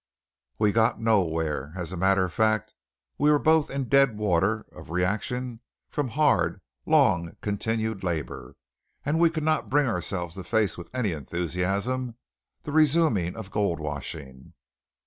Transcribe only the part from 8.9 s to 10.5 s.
and we could not bring ourselves to